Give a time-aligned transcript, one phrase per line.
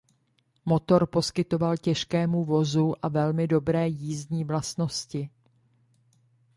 [0.65, 5.29] Motor poskytoval těžkému vozu a velmi dobré jízdní vlastnosti.